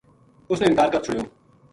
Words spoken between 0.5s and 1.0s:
نے انکار کر